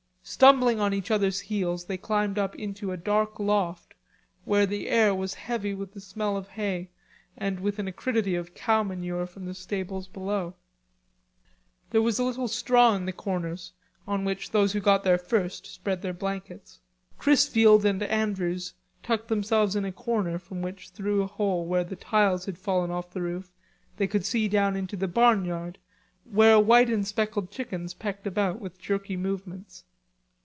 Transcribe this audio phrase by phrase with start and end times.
[0.23, 3.95] Stumbling on each others' heels they climbed up into a dark loft,
[4.45, 6.91] where the air was heavy with the smell of hay
[7.35, 10.53] and with an acridity of cow manure from the stables below.
[11.89, 13.73] There was a little straw in the corners,
[14.07, 16.79] on which those who got there first spread their blankets.
[17.17, 21.95] Chrisfield and Andrews tucked themselves in a corner from which through a hole where the
[21.97, 23.51] tiles had fallen off the roof,
[23.97, 25.77] they could see down into the barnyard,
[26.23, 29.83] where white and speckled chickens pecked about with jerky movements.